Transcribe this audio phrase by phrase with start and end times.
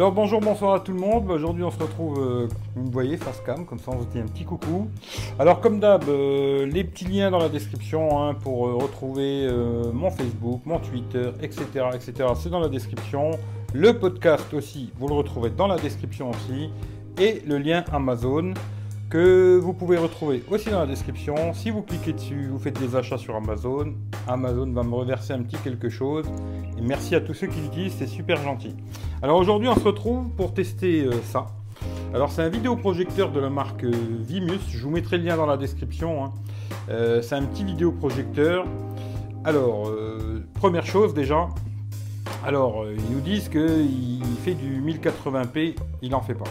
[0.00, 1.30] Alors bonjour, bonsoir à tout le monde.
[1.30, 4.18] Aujourd'hui on se retrouve, euh, vous me voyez, face cam, comme ça on se dit
[4.18, 4.88] un petit coucou.
[5.38, 9.46] Alors comme d'hab, euh, les petits liens dans la description hein, pour euh, retrouver
[9.92, 11.64] mon Facebook, mon Twitter, etc.
[11.92, 12.28] etc.
[12.34, 13.32] C'est dans la description.
[13.74, 16.70] Le podcast aussi, vous le retrouvez dans la description aussi.
[17.18, 18.54] Et le lien Amazon
[19.10, 21.34] que vous pouvez retrouver aussi dans la description.
[21.52, 23.94] Si vous cliquez dessus, vous faites des achats sur Amazon.
[24.28, 26.26] Amazon va me reverser un petit quelque chose.
[26.78, 28.76] Et merci à tous ceux qui l'utilisent, c'est super gentil.
[29.20, 31.46] Alors aujourd'hui, on se retrouve pour tester euh, ça.
[32.14, 34.60] Alors c'est un vidéoprojecteur de la marque euh, Vimus.
[34.68, 36.24] Je vous mettrai le lien dans la description.
[36.24, 36.32] Hein.
[36.88, 38.64] Euh, c'est un petit vidéoprojecteur.
[39.44, 39.90] Alors,
[40.52, 41.48] première chose déjà.
[42.44, 45.76] Alors, ils nous disent qu'il fait du 1080p.
[46.02, 46.44] Il n'en fait pas.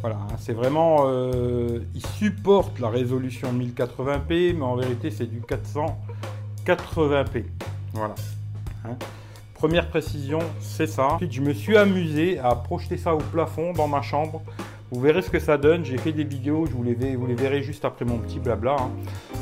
[0.00, 1.06] Voilà, c'est vraiment.
[1.06, 7.44] Euh, il supporte la résolution 1080p, mais en vérité, c'est du 480p.
[7.92, 8.14] Voilà.
[8.84, 8.96] Hein.
[9.54, 11.14] Première précision, c'est ça.
[11.14, 14.42] Ensuite, je me suis amusé à projeter ça au plafond dans ma chambre.
[14.90, 15.84] Vous verrez ce que ça donne.
[15.84, 18.76] J'ai fait des vidéos, vous les, verrez juste après mon petit blabla.
[18.78, 18.90] Hein.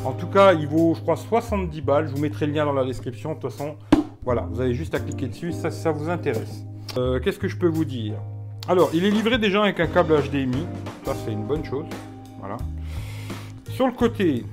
[0.05, 2.09] En tout cas, il vaut, je crois, 70 balles.
[2.09, 3.35] Je vous mettrai le lien dans la description.
[3.35, 3.77] De toute façon,
[4.25, 6.65] voilà, vous avez juste à cliquer dessus ça, ça vous intéresse.
[6.97, 8.15] Euh, qu'est-ce que je peux vous dire?
[8.69, 10.67] Alors, il est livré déjà avec un câble HDMI.
[11.05, 11.85] Ça, c'est une bonne chose.
[12.41, 12.57] Voilà.
[13.71, 14.45] Sur le côté,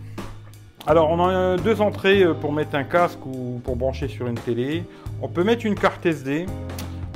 [0.85, 4.35] alors on a deux entrées euh, pour mettre un casque ou pour brancher sur une
[4.35, 4.83] télé.
[5.21, 6.45] On peut mettre une carte SD.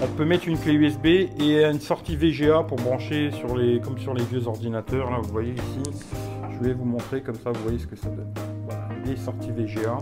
[0.02, 4.14] On peut mettre une clé USB et une sortie VGA pour brancher les, comme sur
[4.14, 5.12] les vieux ordinateurs.
[5.12, 6.04] Là, vous voyez ici.
[6.52, 8.32] Je vais vous montrer comme ça, vous voyez ce que ça donne.
[8.68, 9.98] Voilà, des sorties VGA.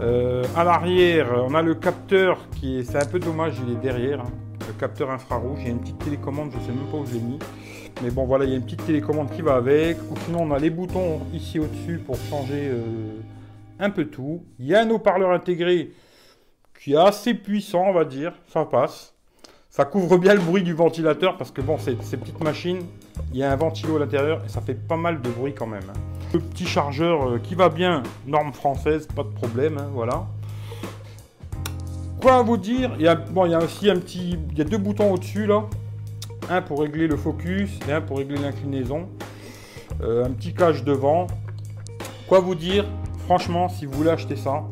[0.00, 3.80] Euh, à l'arrière, on a le capteur qui est, c'est un peu dommage, il est
[3.80, 4.20] derrière.
[4.20, 5.58] Hein capteur infrarouge.
[5.60, 7.38] Il y a une petite télécommande, je sais même pas où j'ai mis.
[8.02, 9.98] Mais bon, voilà, il y a une petite télécommande qui va avec.
[10.10, 13.20] Ou sinon, on a les boutons ici au-dessus pour changer euh,
[13.78, 14.44] un peu tout.
[14.58, 15.92] Il y a un haut-parleur intégré
[16.80, 18.32] qui est assez puissant, on va dire.
[18.48, 19.14] Ça passe.
[19.70, 22.86] Ça couvre bien le bruit du ventilateur parce que bon, ces, ces petites machines,
[23.32, 25.66] il y a un ventilo à l'intérieur et ça fait pas mal de bruit quand
[25.66, 25.82] même.
[25.88, 25.98] Hein.
[26.32, 30.26] Le petit chargeur euh, qui va bien, norme française, pas de problème, hein, voilà
[32.24, 34.38] quoi vous dire il y, a, bon, il y a aussi un petit...
[34.52, 35.64] Il y a deux boutons au-dessus, là.
[36.48, 39.10] Un pour régler le focus et un pour régler l'inclinaison.
[40.02, 41.26] Euh, un petit cache devant.
[42.26, 42.86] Quoi vous dire?
[43.26, 44.64] Franchement, si vous voulez acheter ça,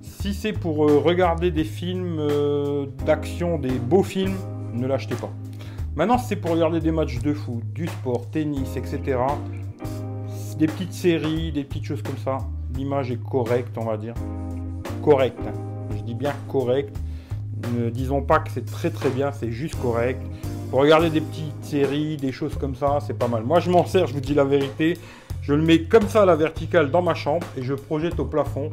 [0.00, 4.36] si c'est pour euh, regarder des films euh, d'action, des beaux films,
[4.72, 5.30] ne l'achetez pas.
[5.96, 9.18] Maintenant, si c'est pour regarder des matchs de foot, du sport, tennis, etc.,
[10.58, 12.38] des petites séries, des petites choses comme ça,
[12.74, 14.14] l'image est correcte, on va dire.
[15.02, 15.40] Correcte.
[15.46, 15.65] Hein
[16.14, 16.96] bien correct.
[17.74, 20.20] Ne disons pas que c'est très très bien, c'est juste correct.
[20.70, 23.44] Pour regarder des petites séries, des choses comme ça, c'est pas mal.
[23.44, 24.98] Moi je m'en sers, je vous dis la vérité.
[25.42, 28.24] Je le mets comme ça à la verticale dans ma chambre et je projette au
[28.24, 28.72] plafond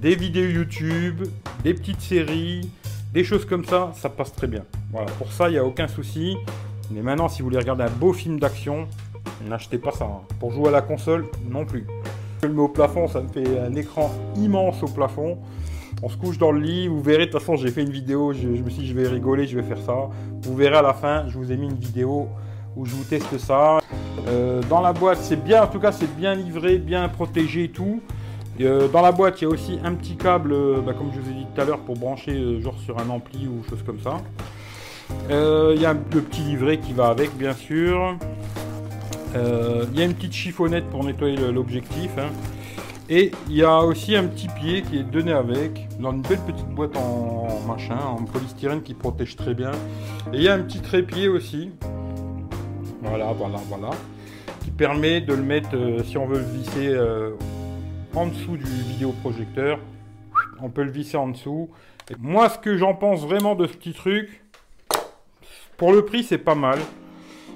[0.00, 1.26] des vidéos YouTube,
[1.64, 2.70] des petites séries,
[3.12, 4.62] des choses comme ça, ça passe très bien.
[4.92, 6.36] Voilà, pour ça, il n'y a aucun souci.
[6.90, 8.86] Mais maintenant, si vous voulez regarder un beau film d'action,
[9.48, 10.04] n'achetez pas ça.
[10.04, 10.20] Hein.
[10.38, 11.86] Pour jouer à la console, non plus.
[12.42, 15.38] Je le mets au plafond, ça me fait un écran immense au plafond.
[16.02, 18.34] On se couche dans le lit, vous verrez, de toute façon j'ai fait une vidéo,
[18.34, 20.10] je, me suis dit je vais rigoler, je vais faire ça.
[20.42, 22.28] Vous verrez à la fin, je vous ai mis une vidéo
[22.76, 23.78] où je vous teste ça.
[24.28, 27.68] Euh, dans la boîte, c'est bien, en tout cas c'est bien livré, bien protégé et
[27.70, 28.02] tout.
[28.60, 31.20] Euh, dans la boîte, il y a aussi un petit câble, euh, bah, comme je
[31.20, 34.00] vous ai dit tout à l'heure, pour brancher genre sur un ampli ou chose comme
[34.00, 34.18] ça.
[35.30, 38.16] Il y a le petit livret qui va avec, bien sûr.
[39.34, 42.10] Il y a une petite chiffonnette pour nettoyer l'objectif.
[42.18, 42.30] Hein.
[43.08, 46.40] Et il y a aussi un petit pied qui est donné avec, dans une belle
[46.40, 49.70] petite boîte en machin, en polystyrène qui protège très bien.
[50.32, 51.70] Et il y a un petit trépied aussi.
[53.02, 53.90] Voilà, voilà, voilà.
[54.64, 57.30] Qui permet de le mettre, euh, si on veut le visser euh,
[58.12, 59.78] en dessous du vidéoprojecteur,
[60.60, 61.70] on peut le visser en dessous.
[62.18, 64.42] moi, ce que j'en pense vraiment de ce petit truc,
[65.76, 66.80] pour le prix, c'est pas mal.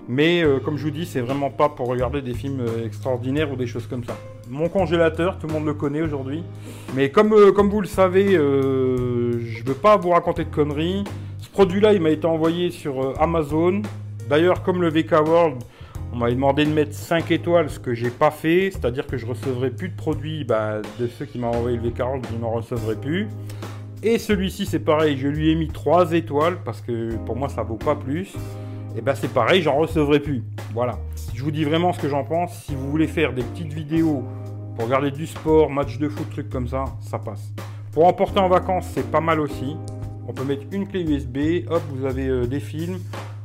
[0.08, 3.56] Mais euh, comme je vous dis, c'est vraiment pas pour regarder des films extraordinaires ou
[3.56, 4.16] des choses comme ça
[4.50, 6.42] mon congélateur, tout le monde le connaît aujourd'hui.
[6.94, 10.50] Mais comme, euh, comme vous le savez, euh, je ne veux pas vous raconter de
[10.50, 11.04] conneries.
[11.38, 13.82] Ce produit-là, il m'a été envoyé sur euh, Amazon.
[14.28, 15.62] D'ailleurs, comme le VK World,
[16.12, 18.70] on m'a demandé de mettre 5 étoiles, ce que j'ai pas fait.
[18.72, 22.00] C'est-à-dire que je recevrai plus de produits bah, de ceux qui m'ont envoyé le VK
[22.00, 23.28] World, je n'en recevrai plus.
[24.02, 27.62] Et celui-ci, c'est pareil, je lui ai mis 3 étoiles parce que pour moi, ça
[27.62, 28.34] vaut pas plus.
[28.96, 30.42] Et ben c'est pareil, j'en recevrai plus.
[30.72, 30.98] Voilà.
[31.34, 32.64] Je vous dis vraiment ce que j'en pense.
[32.64, 34.24] Si vous voulez faire des petites vidéos
[34.76, 37.52] pour regarder du sport, match de foot, trucs comme ça, ça passe.
[37.92, 39.76] Pour emporter en vacances, c'est pas mal aussi.
[40.28, 42.98] On peut mettre une clé USB, hop, vous avez euh, des films,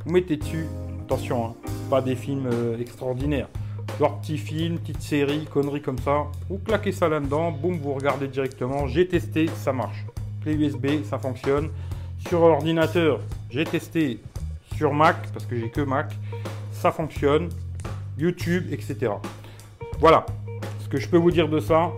[0.04, 0.66] vous mettez dessus.
[1.02, 1.54] Attention, hein,
[1.90, 3.48] pas des films euh, extraordinaires.
[3.98, 6.26] Genre petits films, petites séries, conneries comme ça.
[6.48, 8.86] Vous claquez ça là-dedans, boum, vous regardez directement.
[8.86, 10.04] J'ai testé, ça marche.
[10.42, 11.70] Clé USB, ça fonctionne.
[12.28, 13.20] Sur ordinateur,
[13.50, 14.20] j'ai testé,
[14.76, 16.12] sur Mac, parce que j'ai que Mac,
[16.70, 17.48] ça fonctionne.
[18.18, 19.12] YouTube, etc.
[20.00, 20.24] Voilà
[20.86, 21.90] ce que je peux vous dire de ça.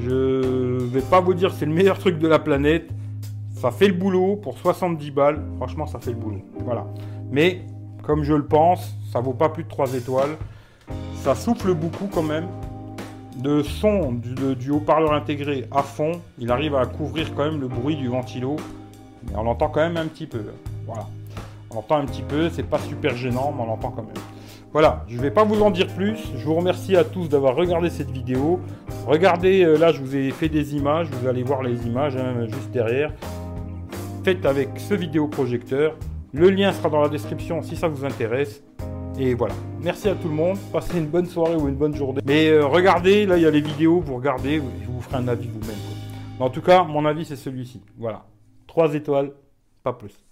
[0.00, 2.88] Je vais pas vous dire c'est le meilleur truc de la planète.
[3.54, 5.40] Ça fait le boulot pour 70 balles.
[5.56, 6.42] Franchement, ça fait le boulot.
[6.64, 6.84] Voilà.
[7.30, 7.62] Mais
[8.02, 10.36] comme je le pense, ça vaut pas plus de 3 étoiles.
[11.14, 12.48] Ça souffle beaucoup quand même.
[13.36, 17.96] De son du, haut-parleur intégré à fond, il arrive à couvrir quand même le bruit
[17.96, 18.56] du ventilo.
[19.24, 20.42] Mais on l'entend quand même un petit peu.
[20.86, 21.06] Voilà.
[21.76, 24.14] On l'entend un petit peu, c'est pas super gênant, mais on l'entend quand même.
[24.72, 26.16] Voilà, je ne vais pas vous en dire plus.
[26.34, 28.60] Je vous remercie à tous d'avoir regardé cette vidéo.
[29.06, 32.46] Regardez, euh, là je vous ai fait des images, vous allez voir les images hein,
[32.46, 33.12] juste derrière.
[34.24, 35.98] Faites avec ce vidéoprojecteur.
[36.32, 38.62] Le lien sera dans la description si ça vous intéresse.
[39.18, 39.54] Et voilà.
[39.82, 40.56] Merci à tout le monde.
[40.72, 42.22] Passez une bonne soirée ou une bonne journée.
[42.24, 45.28] Mais euh, regardez, là il y a les vidéos, vous regardez, je vous ferai un
[45.28, 45.76] avis vous-même.
[46.40, 47.82] En tout cas, mon avis c'est celui-ci.
[47.98, 48.24] Voilà.
[48.66, 49.32] 3 étoiles,
[49.82, 50.25] pas plus.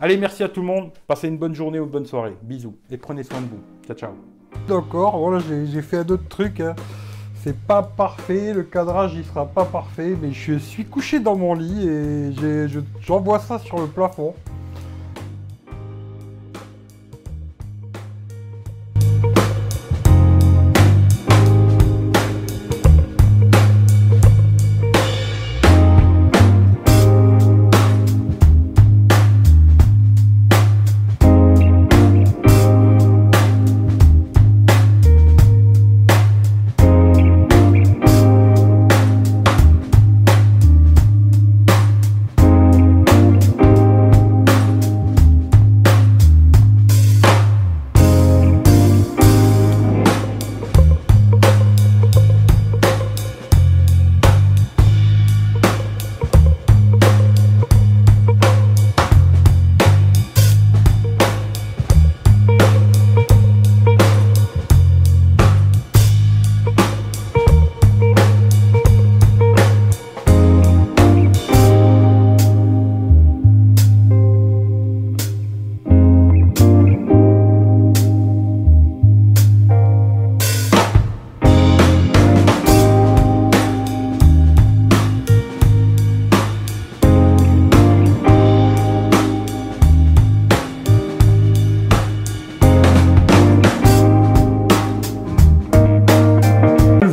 [0.00, 0.90] Allez, merci à tout le monde.
[1.08, 2.36] Passez une bonne journée ou une bonne soirée.
[2.42, 2.76] Bisous.
[2.88, 3.58] Et prenez soin de vous.
[3.84, 4.10] Ciao, ciao.
[4.68, 6.60] D'accord, voilà, j'ai fait un autre truc.
[6.60, 6.76] Hein.
[7.42, 11.54] C'est pas parfait, le cadrage il sera pas parfait, mais je suis couché dans mon
[11.54, 12.30] lit et
[13.00, 14.34] j'envoie ça sur le plafond.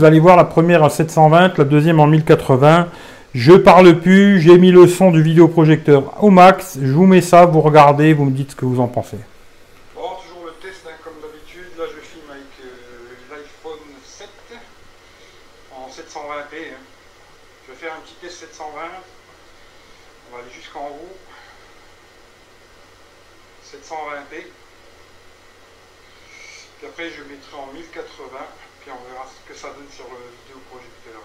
[0.05, 2.87] Allez voir la première à 720, la deuxième en 1080.
[3.33, 6.77] Je parle plus, j'ai mis le son du vidéoprojecteur au max.
[6.81, 9.17] Je vous mets ça, vous regardez, vous me dites ce que vous en pensez.
[9.95, 11.67] Bon, toujours le test hein, comme d'habitude.
[11.77, 14.29] Là, je filme avec euh, l'iPhone 7
[15.75, 16.55] en 720p.
[16.55, 16.83] Hein.
[17.67, 18.69] Je vais faire un petit test 720.
[20.29, 21.17] On va aller jusqu'en haut.
[23.65, 24.45] 720p.
[26.77, 28.37] Puis après, je mettrai en 1080
[28.91, 31.21] on verra ce que ça donne sur le vidéoprojecteur.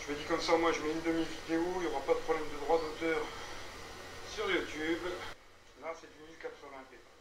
[0.00, 2.20] Je me dis comme ça, moi je mets une demi-vidéo, il n'y aura pas de
[2.20, 3.22] problème de droit d'auteur
[4.32, 5.02] sur YouTube.
[5.82, 7.15] Là c'est du 1080p.